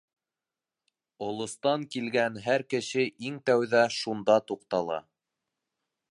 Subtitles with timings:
[1.25, 4.97] Олостан килгән һәр кеше иң тәүҙә шунда туҡтала.